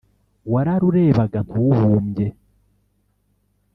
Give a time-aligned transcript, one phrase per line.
[0.51, 2.25] wararurebaga ntuhumbye